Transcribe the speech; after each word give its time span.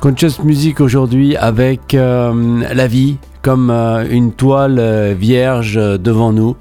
Conscious 0.00 0.42
Music 0.42 0.80
aujourd'hui 0.80 1.36
avec 1.36 1.94
euh, 1.94 2.62
la 2.74 2.86
vie 2.88 3.18
comme 3.40 3.70
euh, 3.70 4.04
une 4.10 4.32
toile 4.32 4.78
euh, 4.78 5.14
vierge 5.18 5.74
devant 5.74 6.32
nous 6.32 6.56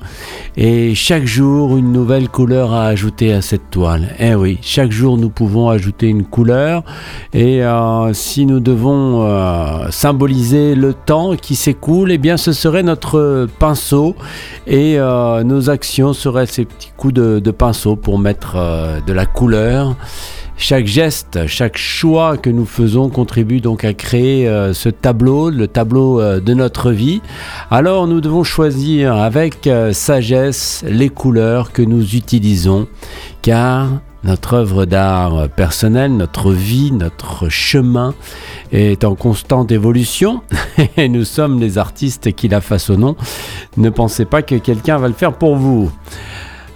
et 0.57 0.93
chaque 0.95 1.25
jour 1.25 1.77
une 1.77 1.91
nouvelle 1.91 2.29
couleur 2.29 2.73
à 2.73 2.85
ajouter 2.85 3.33
à 3.33 3.41
cette 3.41 3.69
toile. 3.71 4.15
Eh 4.19 4.35
oui, 4.35 4.59
chaque 4.61 4.91
jour 4.91 5.17
nous 5.17 5.29
pouvons 5.29 5.69
ajouter 5.69 6.07
une 6.07 6.23
couleur 6.23 6.83
et 7.33 7.61
si 8.13 8.45
nous 8.45 8.59
devons 8.59 9.25
symboliser 9.91 10.75
le 10.75 10.93
temps 10.93 11.35
qui 11.35 11.55
s'écoule, 11.55 12.11
eh 12.11 12.17
bien 12.17 12.35
ce 12.37 12.51
serait 12.51 12.83
notre 12.83 13.47
pinceau 13.59 14.15
et 14.67 14.97
nos 14.97 15.69
actions 15.69 16.11
seraient 16.11 16.47
ces 16.47 16.65
petits 16.65 16.91
coups 16.97 17.13
de, 17.13 17.39
de 17.39 17.51
pinceau 17.51 17.95
pour 17.95 18.19
mettre 18.19 18.57
de 19.07 19.13
la 19.13 19.25
couleur. 19.25 19.95
Chaque 20.63 20.85
geste, 20.85 21.47
chaque 21.47 21.75
choix 21.75 22.37
que 22.37 22.51
nous 22.51 22.67
faisons 22.67 23.09
contribue 23.09 23.61
donc 23.61 23.83
à 23.83 23.95
créer 23.95 24.47
euh, 24.47 24.75
ce 24.75 24.89
tableau, 24.89 25.49
le 25.49 25.67
tableau 25.67 26.21
euh, 26.21 26.39
de 26.39 26.53
notre 26.53 26.91
vie. 26.91 27.19
Alors 27.71 28.05
nous 28.05 28.21
devons 28.21 28.43
choisir 28.43 29.15
avec 29.15 29.65
euh, 29.65 29.91
sagesse 29.91 30.85
les 30.87 31.09
couleurs 31.09 31.71
que 31.71 31.81
nous 31.81 32.15
utilisons, 32.15 32.87
car 33.41 33.89
notre 34.23 34.53
œuvre 34.53 34.85
d'art 34.85 35.49
personnelle, 35.49 36.15
notre 36.15 36.51
vie, 36.51 36.91
notre 36.91 37.49
chemin 37.49 38.13
est 38.71 39.03
en 39.03 39.15
constante 39.15 39.71
évolution 39.71 40.41
et 40.95 41.09
nous 41.09 41.25
sommes 41.25 41.59
les 41.59 41.79
artistes 41.79 42.33
qui 42.33 42.47
la 42.47 42.61
façonnons. 42.61 43.15
Ne 43.77 43.89
pensez 43.89 44.25
pas 44.25 44.43
que 44.43 44.55
quelqu'un 44.55 44.99
va 44.99 45.07
le 45.07 45.15
faire 45.15 45.33
pour 45.33 45.55
vous. 45.55 45.91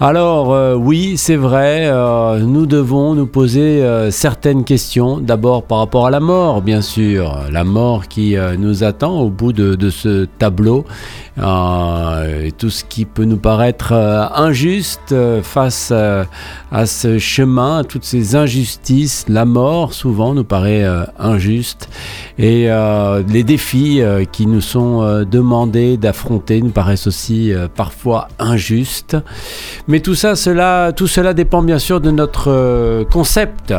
Alors 0.01 0.53
euh, 0.53 0.75
oui, 0.75 1.15
c'est 1.15 1.37
vrai, 1.37 1.83
euh, 1.85 2.39
nous 2.39 2.65
devons 2.65 3.15
nous 3.15 3.27
poser 3.27 3.81
euh, 3.81 4.11
certaines 4.11 4.65
questions. 4.65 5.19
D'abord 5.19 5.63
par 5.63 5.77
rapport 5.77 6.05
à 6.05 6.09
la 6.09 6.19
mort, 6.19 6.61
bien 6.61 6.81
sûr. 6.81 7.39
La 7.49 7.63
mort 7.63 8.09
qui 8.09 8.35
nous 8.59 8.83
attend 8.83 9.21
au 9.21 9.29
bout 9.29 9.53
de, 9.53 9.89
ce 9.89 10.25
tableau. 10.25 10.83
tout 11.37 12.69
ce 12.69 12.83
qui 12.83 13.05
peut 13.05 13.23
nous 13.23 13.37
paraître 13.37 13.93
injuste 13.93 15.15
face 15.43 15.91
à 15.91 16.85
ce 16.85 17.17
chemin, 17.17 17.79
à 17.79 17.83
toutes 17.85 18.03
ces 18.03 18.35
injustices. 18.35 19.25
La 19.29 19.45
mort, 19.45 19.93
souvent, 19.93 20.33
nous 20.33 20.43
paraît 20.43 20.85
injuste. 21.17 21.87
Et 22.37 22.67
les 23.29 23.43
défis 23.43 24.01
qui 24.33 24.45
nous 24.45 24.61
sont 24.61 25.23
demandés 25.23 25.95
d'affronter 25.95 26.61
nous 26.61 26.71
paraissent 26.71 27.07
aussi 27.07 27.53
parfois 27.75 28.27
injustes. 28.39 29.15
Mais 29.87 29.99
tout 29.99 30.15
ça, 30.15 30.35
cela, 30.35 30.93
tout 30.95 31.07
cela 31.07 31.33
dépend 31.33 31.61
bien 31.61 31.77
sûr 31.77 32.01
de 32.01 32.09
notre 32.09 32.49
euh, 32.49 33.03
concept 33.05 33.73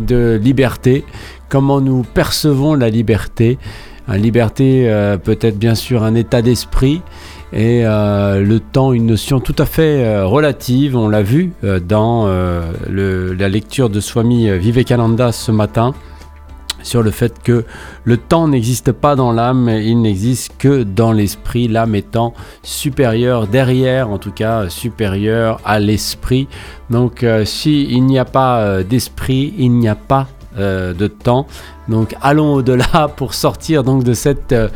de 0.00 0.38
liberté, 0.42 1.04
comment 1.48 1.80
nous 1.80 2.02
percevons 2.02 2.74
la 2.74 2.90
liberté. 2.90 3.58
La 4.06 4.18
liberté 4.18 4.84
euh, 4.86 5.16
peut 5.16 5.38
être 5.40 5.58
bien 5.58 5.74
sûr 5.74 6.04
un 6.04 6.14
état 6.14 6.42
d'esprit 6.42 7.00
et 7.52 7.86
euh, 7.86 8.40
le 8.40 8.60
temps 8.60 8.92
une 8.92 9.06
notion 9.06 9.40
tout 9.40 9.56
à 9.58 9.64
fait 9.64 10.22
relative. 10.22 10.94
On 10.94 11.08
l'a 11.08 11.22
vu 11.22 11.52
dans 11.62 12.28
la 12.88 13.48
lecture 13.48 13.88
de 13.88 14.00
Swami 14.00 14.50
Vivekananda 14.58 15.32
ce 15.32 15.52
matin 15.52 15.94
sur 16.86 17.02
le 17.02 17.10
fait 17.10 17.42
que 17.42 17.64
le 18.04 18.16
temps 18.16 18.48
n'existe 18.48 18.92
pas 18.92 19.16
dans 19.16 19.32
l'âme, 19.32 19.68
il 19.68 20.00
n'existe 20.00 20.52
que 20.58 20.84
dans 20.84 21.12
l'esprit, 21.12 21.68
l'âme 21.68 21.94
étant 21.94 22.32
supérieure 22.62 23.48
derrière, 23.48 24.10
en 24.10 24.18
tout 24.18 24.30
cas 24.30 24.68
supérieure 24.68 25.60
à 25.64 25.80
l'esprit. 25.80 26.48
Donc 26.88 27.24
euh, 27.24 27.44
s'il 27.44 28.04
n'y 28.04 28.18
a 28.18 28.24
pas 28.24 28.60
euh, 28.60 28.82
d'esprit, 28.84 29.52
il 29.58 29.72
n'y 29.72 29.88
a 29.88 29.96
pas 29.96 30.28
euh, 30.58 30.94
de 30.94 31.08
temps. 31.08 31.46
Donc 31.88 32.16
allons 32.22 32.54
au-delà 32.54 33.08
pour 33.16 33.34
sortir 33.34 33.84
donc 33.84 34.04
de 34.04 34.14
cette 34.14 34.52
euh, 34.52 34.68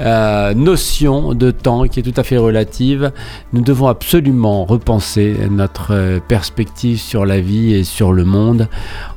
euh, 0.00 0.54
notion 0.54 1.34
de 1.34 1.50
temps 1.50 1.84
qui 1.84 2.00
est 2.00 2.02
tout 2.02 2.18
à 2.18 2.22
fait 2.22 2.36
relative. 2.36 3.12
Nous 3.52 3.62
devons 3.62 3.88
absolument 3.88 4.64
repenser 4.64 5.36
notre 5.50 6.20
perspective 6.28 6.98
sur 6.98 7.26
la 7.26 7.40
vie 7.40 7.74
et 7.74 7.84
sur 7.84 8.12
le 8.12 8.24
monde 8.24 8.68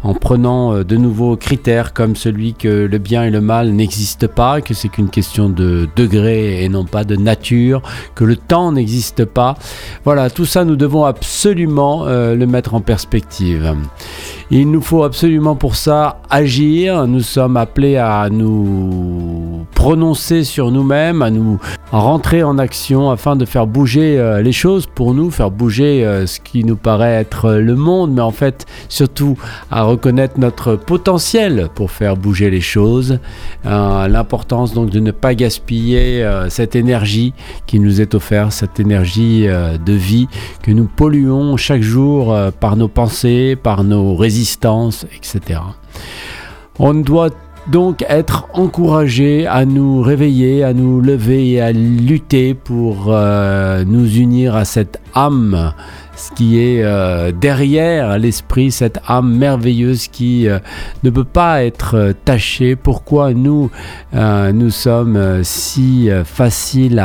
en 0.04 0.14
prenant 0.14 0.84
de 0.84 0.98
nouveaux 0.98 1.38
critères 1.38 1.94
comme 1.94 2.16
celui 2.16 2.54
que 2.54 2.68
le 2.68 2.98
bien 2.98 3.24
et 3.24 3.30
le 3.30 3.42
mal 3.42 3.72
n'existent 3.72 4.28
pas, 4.28 4.62
que 4.62 4.74
c'est 4.74 4.90
qu'une 4.90 5.10
question 5.10 5.50
de 5.50 5.88
degré 5.96 6.64
et 6.64 6.70
non 6.70 6.86
pas 6.86 7.04
de 7.04 7.16
nature, 7.16 7.82
que 8.14 8.24
le 8.24 8.36
temps 8.36 8.72
n'existe 8.72 9.26
pas. 9.26 9.56
Voilà, 10.04 10.30
tout 10.30 10.46
ça 10.46 10.66
nous 10.66 10.76
devons 10.76 11.06
absolument 11.06 12.06
le 12.06 12.46
mettre 12.46 12.76
en 12.76 12.82
perspective. 12.82 13.76
Il 14.52 14.70
nous 14.70 14.82
faut 14.82 15.04
absolument 15.04 15.56
pour 15.56 15.76
ça 15.76 16.22
agir. 16.30 17.08
Nous 17.08 17.22
sommes 17.36 17.58
appelés 17.58 17.98
à 17.98 18.30
nous 18.32 19.66
prononcer 19.74 20.46
sur 20.46 20.72
nous-mêmes, 20.72 21.22
à 21.22 21.30
nous 21.30 21.60
rentrer 21.92 22.44
en 22.44 22.58
action 22.58 23.12
afin 23.12 23.36
de 23.36 23.44
faire 23.44 23.68
bouger 23.68 24.18
euh, 24.18 24.42
les 24.42 24.54
choses 24.54 24.86
pour 24.88 25.14
nous, 25.14 25.30
faire 25.32 25.52
bouger 25.52 26.06
euh, 26.06 26.28
ce 26.28 26.40
qui 26.40 26.64
nous 26.64 26.78
paraît 26.78 27.12
être 27.12 27.56
le 27.56 27.76
monde, 27.76 28.14
mais 28.14 28.22
en 28.22 28.32
fait 28.32 28.66
surtout 28.88 29.38
à 29.70 29.84
reconnaître 29.84 30.40
notre 30.40 30.78
potentiel 30.78 31.68
pour 31.76 31.92
faire 31.92 32.16
bouger 32.16 32.50
les 32.50 32.62
choses. 32.62 33.20
Euh, 33.66 34.08
l'importance 34.08 34.74
donc 34.74 34.90
de 34.90 35.02
ne 35.02 35.12
pas 35.12 35.36
gaspiller 35.36 36.26
cette 36.48 36.78
énergie 36.78 37.34
qui 37.66 37.82
nous 37.82 38.00
est 38.00 38.16
offerte, 38.16 38.54
cette 38.54 38.80
énergie 38.80 39.46
de 39.46 39.94
vie 39.94 40.30
que 40.64 40.72
nous 40.72 40.86
polluons 40.86 41.58
chaque 41.58 41.82
jour 41.82 42.34
par 42.62 42.78
nos 42.78 42.88
pensées, 42.88 43.58
par 43.62 43.84
nos 43.84 44.16
résistances, 44.16 45.06
etc. 45.14 45.60
On 46.78 46.94
doit 46.94 47.30
donc 47.68 48.06
être 48.10 48.48
encouragé 48.54 49.48
à 49.48 49.66
nous 49.66 50.02
réveiller, 50.02 50.64
à 50.64 50.74
nous 50.74 51.02
lever 51.02 51.52
et 51.52 51.62
à 51.62 51.72
lutter 51.72 52.54
pour 52.54 53.08
euh, 53.08 53.84
nous 53.86 54.18
unir 54.18 54.56
à 54.56 54.66
cette 54.66 55.00
âme 55.14 55.74
ce 56.16 56.32
qui 56.32 56.60
est 56.60 56.82
euh, 56.82 57.32
derrière 57.34 58.18
l'esprit, 58.18 58.72
cette 58.72 59.00
âme 59.08 59.36
merveilleuse 59.36 60.08
qui 60.08 60.48
euh, 60.48 60.60
ne 61.04 61.10
peut 61.10 61.26
pas 61.26 61.64
être 61.64 62.14
tachée. 62.24 62.76
Pourquoi 62.76 63.34
nous, 63.34 63.70
sommes 64.70 65.44
si 65.44 66.10
faciles 66.24 67.04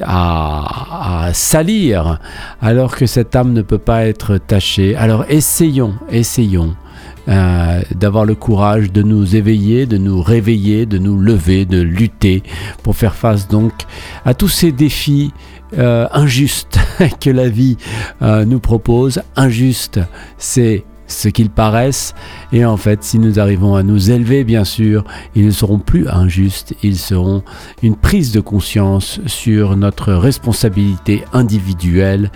à, 0.00 1.28
salir 1.34 2.18
alors 2.62 2.96
que 2.96 3.06
cette 3.06 3.36
âme 3.36 3.52
ne 3.52 3.62
peut 3.62 3.78
pas 3.78 4.06
être 4.06 4.38
tachée? 4.38 4.96
Alors 4.96 5.24
essayons, 5.28 5.94
essayons 6.10 6.74
euh, 7.28 7.82
d'avoir 7.94 8.24
le 8.24 8.34
courage 8.34 8.90
de 8.90 9.00
nous 9.02 9.36
éveiller, 9.36 9.86
de 9.86 9.96
nous 9.96 10.20
réveiller, 10.20 10.86
de 10.86 10.98
nous 10.98 11.16
lever, 11.16 11.64
de 11.64 11.80
lutter 11.80 12.42
pour 12.82 12.96
faire 12.96 13.14
face 13.14 13.46
donc 13.46 13.72
à 14.24 14.34
tous 14.34 14.48
ces 14.48 14.72
défis 14.72 15.32
euh, 15.78 16.08
injustes 16.10 16.80
que 17.20 17.30
la 17.30 17.48
vie 17.48 17.76
euh, 18.22 18.44
nous 18.44 18.58
propose. 18.58 19.22
Injuste, 19.36 20.00
c'est 20.36 20.84
ce 21.06 21.28
qu'ils 21.28 21.50
paraissent. 21.50 22.12
Et 22.52 22.64
en 22.64 22.76
fait, 22.76 23.04
si 23.04 23.20
nous 23.20 23.38
arrivons 23.38 23.76
à 23.76 23.84
nous 23.84 24.10
élever, 24.10 24.42
bien 24.42 24.64
sûr, 24.64 25.04
ils 25.36 25.46
ne 25.46 25.50
seront 25.52 25.78
plus 25.78 26.08
injustes, 26.08 26.74
ils 26.82 26.98
seront 26.98 27.44
une 27.84 27.94
prise 27.94 28.32
de 28.32 28.40
conscience 28.40 29.20
sur 29.26 29.76
notre 29.76 30.12
responsabilité 30.12 31.22
individuelle 31.32 32.32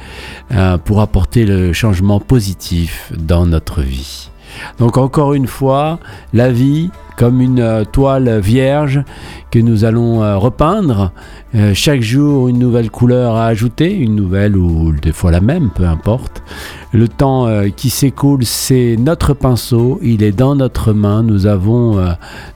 pour 0.84 1.00
apporter 1.00 1.44
le 1.46 1.72
changement 1.72 2.20
positif 2.20 3.12
dans 3.16 3.46
notre 3.46 3.80
vie. 3.80 4.28
Donc 4.78 4.96
encore 4.96 5.34
une 5.34 5.46
fois, 5.46 5.98
la 6.32 6.50
vie 6.50 6.90
comme 7.16 7.40
une 7.40 7.60
euh, 7.60 7.84
toile 7.84 8.38
vierge 8.40 9.02
que 9.50 9.58
nous 9.58 9.84
allons 9.84 10.22
euh, 10.22 10.36
repeindre. 10.36 11.12
Euh, 11.54 11.72
chaque 11.74 12.02
jour, 12.02 12.48
une 12.48 12.58
nouvelle 12.58 12.90
couleur 12.90 13.36
à 13.36 13.46
ajouter, 13.46 13.92
une 13.94 14.14
nouvelle 14.14 14.56
ou 14.56 14.92
des 14.92 15.12
fois 15.12 15.30
la 15.30 15.40
même, 15.40 15.70
peu 15.70 15.84
importe. 15.84 16.42
Le 16.92 17.08
temps 17.08 17.46
qui 17.76 17.90
s'écoule, 17.90 18.44
c'est 18.44 18.96
notre 18.98 19.34
pinceau, 19.34 19.98
il 20.02 20.22
est 20.22 20.32
dans 20.32 20.54
notre 20.54 20.94
main. 20.94 21.22
Nous 21.22 21.46
avons 21.46 22.02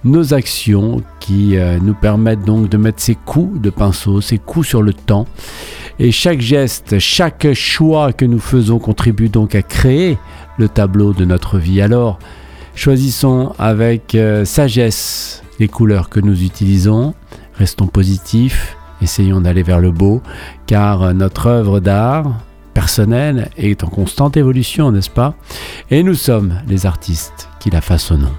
nos 0.03 0.33
actions 0.33 1.03
qui 1.19 1.59
nous 1.83 1.93
permettent 1.93 2.47
donc 2.47 2.71
de 2.71 2.79
mettre 2.79 3.03
ces 3.03 3.17
coups 3.17 3.61
de 3.61 3.69
pinceau, 3.69 4.23
ces 4.23 4.39
coups 4.39 4.67
sur 4.67 4.81
le 4.81 4.95
temps. 4.95 5.27
Et 6.03 6.13
chaque 6.13 6.41
geste, 6.41 6.99
chaque 6.99 7.53
choix 7.53 8.15
que 8.15 8.25
nous 8.25 8.39
faisons 8.39 8.79
contribue 8.79 9.29
donc 9.29 9.55
à 9.55 9.61
créer 9.61 10.17
le 10.57 10.67
tableau 10.67 11.13
de 11.13 11.27
notre 11.27 11.59
vie. 11.59 11.83
Alors, 11.83 12.19
choisissons 12.75 13.53
avec 13.59 14.15
euh, 14.15 14.47
sagesse 14.47 15.43
les 15.59 15.69
couleurs 15.69 16.09
que 16.09 16.19
nous 16.19 16.43
utilisons, 16.43 17.13
restons 17.53 17.87
positifs, 17.87 18.79
essayons 19.03 19.43
d'aller 19.43 19.63
vers 19.63 19.79
le 19.79 19.91
beau, 19.91 20.23
car 20.67 21.13
notre 21.13 21.49
œuvre 21.49 21.81
d'art 21.81 22.33
personnelle 22.73 23.51
est 23.59 23.85
en 23.85 23.89
constante 23.89 24.39
évolution, 24.39 24.93
n'est-ce 24.93 25.11
pas? 25.11 25.35
Et 25.91 26.03
nous 26.03 26.15
sommes 26.15 26.55
les 26.67 26.87
artistes 26.87 27.51
qui 27.59 27.69
la 27.69 27.83
façonnons. 27.83 28.33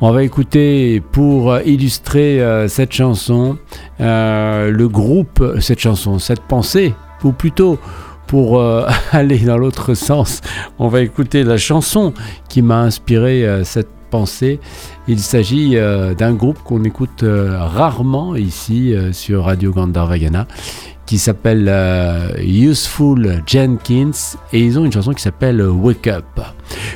On 0.00 0.12
va 0.12 0.22
écouter 0.22 1.00
pour 1.12 1.58
illustrer 1.60 2.40
euh, 2.40 2.68
cette 2.68 2.92
chanson 2.92 3.58
euh, 4.00 4.70
le 4.70 4.88
groupe, 4.88 5.44
cette 5.60 5.80
chanson, 5.80 6.18
cette 6.18 6.40
pensée, 6.40 6.94
ou 7.22 7.32
plutôt 7.32 7.78
pour 8.26 8.58
euh, 8.58 8.86
aller 9.12 9.38
dans 9.38 9.58
l'autre 9.58 9.94
sens, 9.94 10.40
on 10.78 10.88
va 10.88 11.02
écouter 11.02 11.44
la 11.44 11.58
chanson 11.58 12.14
qui 12.48 12.62
m'a 12.62 12.80
inspiré 12.80 13.44
euh, 13.46 13.64
cette 13.64 13.90
pensée. 14.10 14.58
Il 15.06 15.20
s'agit 15.20 15.76
d'un 16.18 16.34
groupe 16.34 16.58
qu'on 16.64 16.82
écoute 16.82 17.24
rarement 17.24 18.34
ici 18.34 18.92
sur 19.12 19.44
Radio 19.44 19.72
Gandharvagana 19.72 20.48
qui 21.10 21.18
s'appelle 21.18 21.68
Useful 22.38 23.42
Jenkins 23.44 24.12
et 24.52 24.60
ils 24.60 24.78
ont 24.78 24.84
une 24.84 24.92
chanson 24.92 25.12
qui 25.12 25.20
s'appelle 25.20 25.60
Wake 25.60 26.06
Up. 26.06 26.24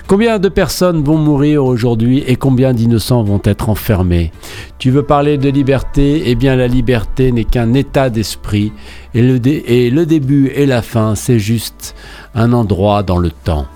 Combien 0.07 0.39
de 0.39 0.49
personnes 0.49 1.03
vont 1.03 1.19
mourir 1.19 1.65
aujourd'hui 1.65 2.23
et 2.25 2.37
combien 2.37 2.73
d'innocents 2.73 3.25
vont 3.25 3.41
être 3.43 3.71
enfermés? 3.71 4.31
Tu 4.79 4.93
veux 4.93 5.03
parler 5.03 5.37
de 5.37 5.49
liberté? 5.49 6.23
Eh 6.27 6.37
bien 6.37 6.55
la 6.55 6.69
liberté 6.69 7.33
n'est 7.33 7.43
qu'un 7.43 7.75
état 7.75 8.09
d'esprit 8.09 8.71
et 9.15 9.21
le, 9.21 9.41
et 9.45 9.91
le 9.91 10.07
début 10.07 10.47
et 10.55 10.65
la 10.65 10.81
fin 10.81 11.17
c'est 11.17 11.41
juste 11.41 11.97
un 12.37 12.53
endroit 12.53 13.03
dans 13.03 13.19
le 13.19 13.33
temps. 13.33 13.67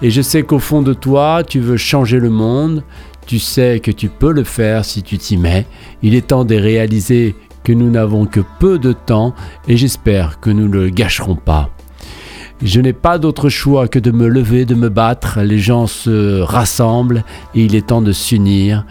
Et 0.00 0.10
je 0.10 0.22
sais 0.22 0.42
qu'au 0.42 0.58
fond 0.58 0.80
de 0.80 0.94
toi 0.94 1.42
tu 1.46 1.60
veux 1.60 1.76
changer 1.76 2.18
le 2.18 2.30
monde, 2.30 2.82
tu 3.26 3.38
sais 3.38 3.78
que 3.78 3.90
tu 3.90 4.08
peux 4.08 4.32
le 4.32 4.44
faire 4.44 4.86
si 4.86 5.02
tu 5.02 5.18
t'y 5.18 5.36
mets. 5.36 5.66
Il 6.02 6.14
est 6.14 6.28
temps 6.28 6.46
de 6.46 6.54
réaliser 6.54 7.34
que 7.64 7.72
nous 7.72 7.90
n'avons 7.90 8.26
que 8.26 8.40
peu 8.58 8.78
de 8.78 8.92
temps 8.92 9.34
et 9.68 9.76
j'espère 9.76 10.40
que 10.40 10.50
nous 10.50 10.68
ne 10.68 10.72
le 10.72 10.88
gâcherons 10.90 11.36
pas. 11.36 11.70
Je 12.62 12.80
n'ai 12.80 12.92
pas 12.92 13.18
d'autre 13.18 13.48
choix 13.48 13.88
que 13.88 13.98
de 13.98 14.12
me 14.12 14.28
lever, 14.28 14.64
de 14.64 14.76
me 14.76 14.88
battre. 14.88 15.40
Les 15.40 15.58
gens 15.58 15.88
se 15.88 16.40
rassemblent 16.40 17.24
et 17.54 17.64
il 17.64 17.74
est 17.74 17.88
temps 17.88 18.02
de 18.02 18.12
s'unir. 18.12 18.86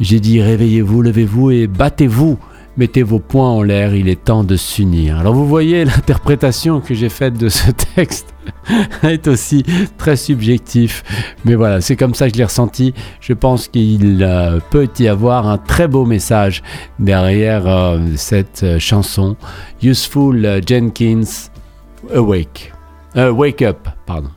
J'ai 0.00 0.20
dit 0.20 0.40
réveillez-vous, 0.40 1.02
levez-vous 1.02 1.50
et 1.50 1.66
battez-vous. 1.66 2.38
Mettez 2.80 3.02
vos 3.02 3.18
poings 3.18 3.50
en 3.50 3.62
l'air, 3.62 3.94
il 3.94 4.08
est 4.08 4.24
temps 4.24 4.42
de 4.42 4.56
s'unir. 4.56 5.18
Alors 5.18 5.34
vous 5.34 5.46
voyez, 5.46 5.84
l'interprétation 5.84 6.80
que 6.80 6.94
j'ai 6.94 7.10
faite 7.10 7.34
de 7.34 7.50
ce 7.50 7.70
texte 7.72 8.34
est 9.02 9.28
aussi 9.28 9.66
très 9.98 10.16
subjectif. 10.16 11.04
Mais 11.44 11.56
voilà, 11.56 11.82
c'est 11.82 11.94
comme 11.94 12.14
ça 12.14 12.28
que 12.28 12.32
je 12.32 12.38
l'ai 12.38 12.44
ressenti. 12.44 12.94
Je 13.20 13.34
pense 13.34 13.68
qu'il 13.68 14.22
euh, 14.22 14.60
peut 14.70 14.88
y 14.98 15.08
avoir 15.08 15.46
un 15.46 15.58
très 15.58 15.88
beau 15.88 16.06
message 16.06 16.62
derrière 16.98 17.68
euh, 17.68 17.98
cette 18.16 18.62
euh, 18.62 18.78
chanson. 18.78 19.36
Useful 19.82 20.62
Jenkins, 20.66 21.50
Awake. 22.14 22.72
Wake 23.14 23.60
up, 23.60 23.88
pardon. 24.06 24.30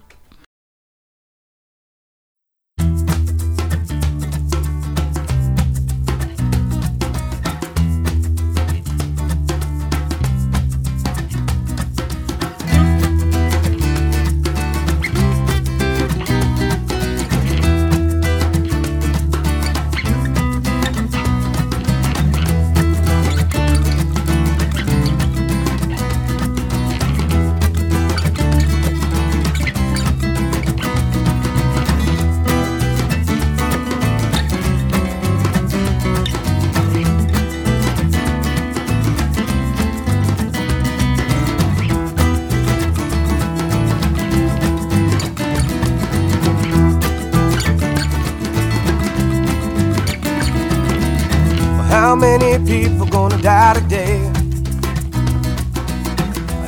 People 52.65 53.05
gonna 53.05 53.41
die 53.41 53.73
today? 53.75 54.19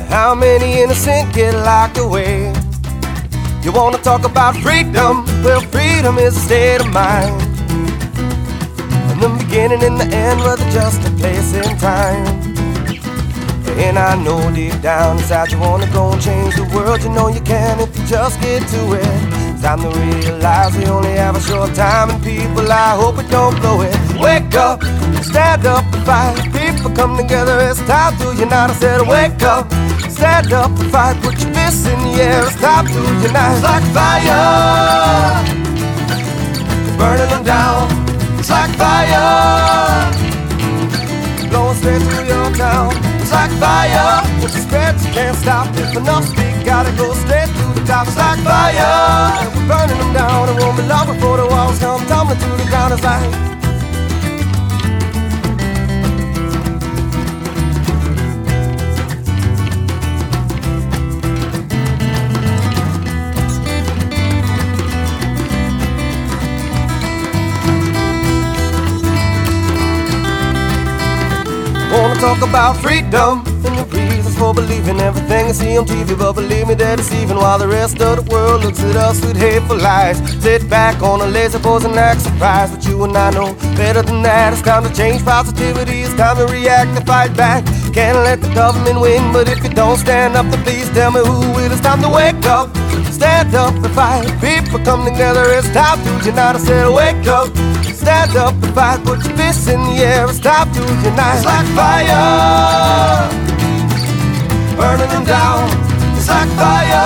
How 0.08 0.34
many 0.34 0.80
innocent 0.80 1.34
get 1.34 1.54
locked 1.54 1.98
away. 1.98 2.52
You 3.62 3.72
wanna 3.72 3.98
talk 3.98 4.24
about 4.24 4.56
freedom? 4.56 5.24
Well, 5.42 5.60
freedom 5.60 6.18
is 6.18 6.36
a 6.36 6.40
state 6.40 6.80
of 6.80 6.92
mind. 6.92 7.42
And 9.10 9.20
the 9.20 9.28
beginning 9.44 9.82
and 9.82 9.98
the 9.98 10.06
end, 10.14 10.40
were 10.40 10.56
just 10.70 11.06
a 11.06 11.10
place 11.18 11.52
in 11.54 11.76
time. 11.78 12.24
And 13.76 13.98
I 13.98 14.14
know 14.22 14.50
deep 14.54 14.80
down 14.80 15.18
inside 15.18 15.52
you 15.52 15.58
wanna 15.58 15.90
go 15.92 16.12
and 16.12 16.22
change 16.22 16.54
the 16.56 16.64
world. 16.74 17.02
You 17.02 17.10
know 17.10 17.28
you 17.28 17.40
can 17.40 17.80
if 17.80 17.96
you 17.98 18.06
just 18.06 18.40
get 18.40 18.66
to 18.68 18.94
it. 18.94 19.36
Time 19.60 19.80
to 19.82 19.88
realize 19.88 20.76
we 20.76 20.86
only 20.86 21.12
have 21.12 21.34
a 21.36 21.40
short 21.40 21.74
time, 21.74 22.10
and 22.10 22.22
people, 22.22 22.70
I 22.70 22.94
hope 22.94 23.16
we 23.16 23.24
don't 23.28 23.58
blow 23.60 23.82
it. 23.82 23.96
Wake 24.20 24.54
up, 24.54 24.80
stand 25.56 25.66
up 25.66 25.94
and 25.94 26.04
fight. 26.04 26.36
People 26.52 26.90
come 26.90 27.16
together, 27.16 27.58
it's 27.60 27.80
time 27.86 28.16
to 28.18 28.34
unite. 28.34 28.70
I 28.70 28.74
said, 28.74 29.00
Wake 29.08 29.42
up. 29.42 29.70
Stand 30.10 30.52
up 30.52 30.70
and 30.78 30.90
fight, 30.90 31.16
put 31.22 31.40
your 31.40 31.52
fists 31.54 31.86
in 31.86 31.98
the 32.00 32.22
air. 32.22 32.42
It's 32.46 32.60
time 32.60 32.86
to 32.86 33.00
unite. 33.24 33.56
It's 33.56 33.62
like 33.62 33.84
fire, 33.96 35.44
burning 36.98 37.30
them 37.30 37.44
down. 37.44 37.88
It's 38.38 38.50
like 38.50 38.70
fire, 38.76 40.10
blowing 41.50 41.76
straight 41.76 42.02
through 42.02 42.26
your 42.26 42.50
town. 42.54 42.92
It's 43.20 43.32
like 43.32 43.52
fire, 43.60 44.22
what 44.40 44.52
you 44.54 44.62
spread, 44.62 44.94
you 45.00 45.12
can't 45.12 45.36
stop. 45.36 45.68
If 45.76 45.96
enough 45.96 46.24
speak, 46.24 46.64
gotta 46.64 46.92
go 46.96 47.12
straight 47.14 47.48
to 47.48 47.64
the 47.76 47.84
top. 47.86 48.06
It's 48.06 48.16
like 48.16 48.40
fire, 48.40 49.40
and 49.40 49.50
we're 49.54 49.68
burning 49.68 49.98
them 49.98 50.12
down. 50.12 50.48
It 50.48 50.60
won't 50.60 50.76
be 50.76 50.84
long 50.84 51.06
before 51.06 51.36
the 51.36 51.46
walls 51.46 51.78
come 51.78 52.04
tumbling 52.06 52.40
to 52.40 52.48
the 52.56 52.68
ground. 52.68 52.92
It's 52.94 53.04
like 53.04 53.55
talk 72.20 72.42
about 72.42 72.76
freedom 72.76 73.44
and 73.64 73.76
the 73.78 73.86
reasons 73.92 74.36
for 74.38 74.54
believing 74.54 75.00
everything 75.00 75.46
I 75.46 75.52
see 75.52 75.76
on 75.76 75.86
TV. 75.86 76.16
But 76.18 76.32
believe 76.32 76.68
me, 76.68 76.74
they're 76.74 76.96
deceiving 76.96 77.36
while 77.36 77.58
the 77.58 77.68
rest 77.68 78.00
of 78.00 78.16
the 78.16 78.30
world 78.30 78.64
looks 78.64 78.80
at 78.80 78.96
us 78.96 79.20
with 79.24 79.36
hateful 79.36 79.84
eyes. 79.84 80.18
Sit 80.42 80.68
back 80.68 81.02
on 81.02 81.20
a 81.20 81.26
lazy 81.26 81.58
pose 81.58 81.84
and 81.84 81.94
act 81.94 82.22
surprised. 82.22 82.74
But 82.74 82.86
you 82.86 83.04
and 83.04 83.16
I 83.16 83.30
know 83.30 83.54
better 83.76 84.02
than 84.02 84.22
that. 84.22 84.52
It's 84.52 84.62
time 84.62 84.84
to 84.84 84.92
change 84.94 85.24
positivity. 85.24 86.00
It's 86.02 86.14
time 86.14 86.36
to 86.36 86.46
react 86.52 86.96
and 86.96 87.06
fight 87.06 87.36
back. 87.36 87.64
Can't 87.92 88.18
let 88.18 88.40
the 88.40 88.52
government 88.54 89.00
win, 89.00 89.32
but 89.32 89.48
if 89.48 89.62
you 89.62 89.70
don't 89.70 89.98
stand 89.98 90.36
up, 90.36 90.46
then 90.50 90.62
please 90.64 90.88
tell 90.90 91.10
me 91.10 91.20
who 91.20 91.40
will. 91.54 91.72
It's 91.72 91.80
time 91.80 92.00
to 92.02 92.08
wake 92.08 92.44
up, 92.46 92.74
stand 93.12 93.54
up 93.54 93.74
and 93.74 93.94
fight. 93.94 94.26
People 94.40 94.78
come 94.84 95.04
together. 95.04 95.44
It's 95.52 95.68
time 95.72 95.98
to 96.04 96.26
unite. 96.26 96.56
I 96.56 96.58
said, 96.58 96.88
wake 96.88 97.26
up. 97.26 97.75
Stand 98.06 98.36
up 98.36 98.54
and 98.62 98.70
fight, 98.72 99.02
put 99.02 99.18
your 99.26 99.36
fists 99.36 99.66
in 99.66 99.82
the 99.82 99.98
air 99.98 100.28
and 100.28 100.36
stop 100.36 100.70
to 100.74 100.78
unite. 100.78 101.42
It's 101.42 101.44
like 101.44 101.66
fire, 101.74 103.26
burning 104.78 105.10
them 105.10 105.24
down. 105.26 105.66
It's 106.14 106.30
like 106.30 106.46
fire, 106.54 107.02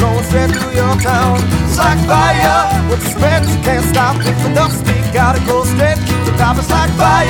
blowing 0.00 0.24
straight 0.24 0.56
through 0.56 0.72
your 0.72 0.96
town. 1.04 1.36
It's 1.68 1.76
like 1.76 2.00
fire, 2.08 2.88
with 2.88 3.04
the 3.04 3.10
spread 3.12 3.44
you 3.44 3.60
can't 3.60 3.84
stop. 3.92 4.16
If 4.24 4.40
enough 4.46 4.72
speak, 4.72 5.04
gotta 5.12 5.44
go 5.44 5.68
straight 5.68 6.00
to 6.08 6.16
the 6.24 6.32
top. 6.40 6.56
It's 6.56 6.70
like 6.70 6.88
fire, 6.96 7.28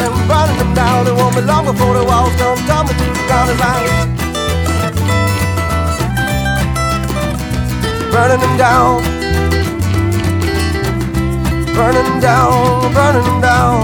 and 0.00 0.08
we're 0.08 0.28
burning 0.32 0.56
them 0.56 0.72
down. 0.72 1.06
It 1.06 1.12
won't 1.12 1.36
be 1.36 1.42
long 1.42 1.66
before 1.68 1.92
the 1.92 2.04
walls 2.08 2.32
come 2.40 2.56
tumbling 2.64 2.96
to 2.96 3.04
the 3.04 3.20
ground. 3.28 3.50
It's 3.52 3.60
like 3.60 3.84
burning 8.16 8.40
them 8.40 8.56
down 8.56 9.19
burning 11.80 12.20
down, 12.20 12.92
burning 12.92 13.40
down. 13.40 13.80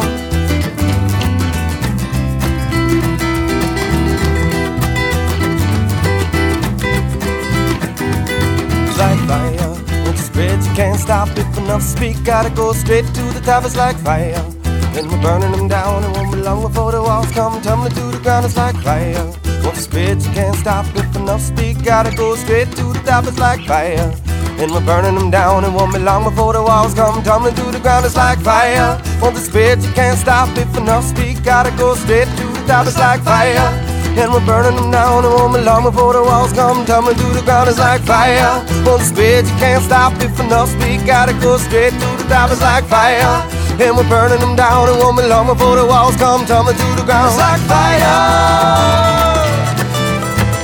like 8.98 9.20
fire, 9.28 9.74
when 10.04 10.16
spread, 10.16 10.62
you 10.62 10.74
can't 10.74 11.00
stop 11.00 11.28
it. 11.30 11.46
Enough 11.56 11.82
speak, 11.82 12.22
gotta 12.22 12.50
go 12.50 12.72
straight 12.74 13.06
to 13.06 13.22
the 13.32 13.40
top. 13.40 13.64
It's 13.64 13.76
like 13.76 13.96
fire. 13.96 14.44
Then 14.92 15.08
we're 15.10 15.22
burning 15.22 15.52
them 15.52 15.68
down, 15.68 16.04
it 16.04 16.10
won't 16.16 16.32
be 16.32 16.38
long 16.42 16.60
before 16.60 16.92
the 16.92 17.00
walls 17.00 17.30
come 17.32 17.62
tumbling 17.62 17.92
to 17.92 18.04
the 18.14 18.20
ground. 18.22 18.44
It's 18.44 18.58
like 18.58 18.76
fire. 18.82 19.24
Once 19.64 19.80
spread, 19.80 20.22
you 20.22 20.32
can't 20.32 20.56
stop 20.56 20.86
it. 20.94 21.16
Enough 21.16 21.40
speak, 21.40 21.82
gotta 21.82 22.14
go 22.14 22.36
straight 22.36 22.70
to 22.72 22.84
the 22.92 23.02
top. 23.06 23.24
It's 23.24 23.38
like 23.38 23.64
fire. 23.66 24.25
And 24.58 24.72
we're 24.72 24.80
burning 24.80 25.14
them 25.14 25.30
down. 25.30 25.64
It 25.64 25.70
won't 25.70 25.92
be 25.92 26.00
long 26.00 26.24
before 26.24 26.54
the 26.54 26.62
walls 26.62 26.94
come 26.94 27.22
tumbling 27.22 27.54
to 27.56 27.64
the 27.70 27.78
ground. 27.78 28.06
It's 28.06 28.16
like 28.16 28.40
fire. 28.40 28.96
On 29.22 29.34
the 29.34 29.40
spit, 29.40 29.84
you 29.84 29.92
can't 29.92 30.18
stop 30.18 30.48
if 30.56 30.74
enough 30.76 31.04
speak. 31.04 31.44
Gotta 31.44 31.70
go 31.76 31.94
straight 31.94 32.24
to 32.24 32.46
the 32.56 32.64
top. 32.66 32.86
It's 32.86 32.96
like 32.96 33.20
fire. 33.20 33.68
And 34.16 34.32
we're 34.32 34.44
burning 34.48 34.80
them 34.80 34.90
down 34.90 35.26
and 35.26 35.34
won't 35.34 35.52
be 35.52 35.60
long 35.60 35.84
before 35.84 36.14
the 36.14 36.22
walls 36.24 36.54
come 36.54 36.86
tumbling 36.86 37.16
through 37.16 37.34
the 37.36 37.44
ground. 37.44 37.68
It's 37.68 37.78
like 37.78 38.00
fire. 38.00 38.64
Once 38.88 39.12
spread, 39.12 39.44
you 39.44 39.56
can't 39.60 39.84
stop 39.84 40.16
if 40.24 40.32
enough 40.40 40.72
speak. 40.72 41.04
Gotta 41.04 41.34
go 41.44 41.58
straight 41.58 41.92
to 41.92 42.08
the 42.16 42.24
top. 42.24 42.50
It's 42.50 42.64
like 42.64 42.88
fire. 42.88 43.44
And 43.76 43.92
we're 43.92 44.08
burning 44.08 44.40
them 44.40 44.56
down 44.56 44.88
and 44.88 44.96
won't 44.96 45.20
be 45.20 45.28
long 45.28 45.52
before 45.52 45.76
the 45.76 45.84
walls 45.84 46.16
come 46.16 46.46
tumbling 46.48 46.80
through 46.80 46.96
the 46.96 47.04
ground. 47.04 47.28
It's 47.28 47.44
like 47.44 47.60
fire. 47.68 48.16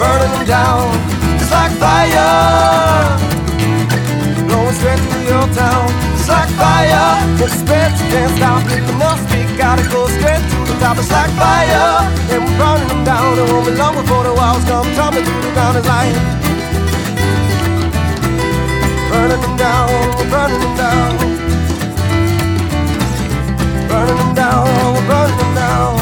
Burning 0.00 0.32
them 0.32 0.46
down. 0.48 0.88
It's 1.36 1.52
like 1.52 1.72
fire. 1.76 2.81
Town. 5.54 5.86
It's 6.16 6.28
like 6.28 6.50
fire. 6.60 7.22
Once 7.40 7.56
spread, 7.60 7.92
you 8.00 8.06
can't 8.12 8.32
stop 8.36 8.64
if 8.66 8.88
enough 8.88 9.20
speak. 9.28 9.48
Gotta 9.56 9.84
go 9.88 10.08
straight 10.08 10.42
to 10.42 10.58
the 10.68 10.76
top. 10.80 10.98
It's 10.98 11.10
like 11.10 11.32
fire. 11.38 12.08
And 12.32 12.44
we're 12.44 12.58
burning 12.58 12.88
them 12.88 13.04
down 13.04 13.38
and 13.38 13.48
won't 13.52 13.66
be 13.66 13.74
long 13.76 13.94
before 13.94 14.24
the 14.24 14.34
walls 14.34 14.64
come 14.64 14.86
tumbling 14.96 15.24
through 15.24 15.42
the 15.42 15.52
ground. 15.52 15.76
It's 15.76 15.88
like 15.88 16.14
burning 19.10 19.40
them 19.40 19.56
down. 19.56 19.88
We're 20.18 20.30
burning 20.30 20.60
them 20.60 20.76
down. 20.76 21.32
Burning 23.92 24.16
them 24.16 24.34
down, 24.34 24.94
we're 24.94 25.06
burning 25.06 25.36
them 25.36 25.54
down. 25.54 25.96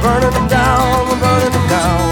Burning 0.00 0.30
them 0.30 0.48
down, 0.48 1.08
we're 1.08 1.20
burning 1.20 1.52
them 1.52 1.68
down. 1.68 2.07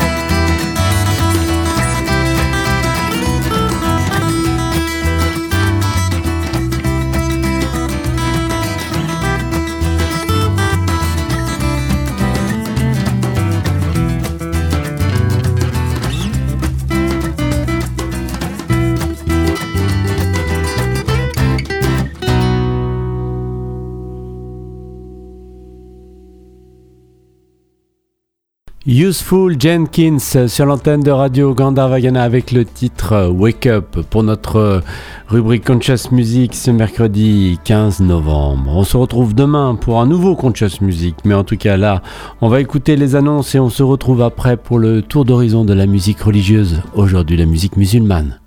Useful 28.84 29.60
Jenkins 29.60 30.46
sur 30.46 30.64
l'antenne 30.64 31.02
de 31.02 31.10
Radio 31.10 31.54
Gandharvagana 31.54 32.22
avec 32.22 32.52
le 32.52 32.64
titre 32.64 33.28
Wake 33.28 33.66
Up 33.66 33.98
pour 34.10 34.22
notre 34.22 34.80
rubrique 35.26 35.64
Conscious 35.66 36.12
Music 36.12 36.54
ce 36.54 36.70
mercredi 36.70 37.58
15 37.64 37.98
novembre. 38.00 38.70
On 38.76 38.84
se 38.84 38.96
retrouve 38.96 39.34
demain 39.34 39.74
pour 39.74 40.00
un 40.00 40.06
nouveau 40.06 40.36
Conscious 40.36 40.82
Music, 40.82 41.16
mais 41.24 41.34
en 41.34 41.42
tout 41.42 41.56
cas 41.56 41.76
là, 41.76 42.00
on 42.40 42.48
va 42.48 42.60
écouter 42.60 42.94
les 42.94 43.16
annonces 43.16 43.56
et 43.56 43.58
on 43.58 43.70
se 43.70 43.82
retrouve 43.82 44.22
après 44.22 44.56
pour 44.56 44.78
le 44.78 45.02
tour 45.02 45.24
d'horizon 45.24 45.64
de 45.64 45.74
la 45.74 45.86
musique 45.86 46.20
religieuse, 46.20 46.80
aujourd'hui 46.94 47.36
la 47.36 47.46
musique 47.46 47.76
musulmane. 47.76 48.38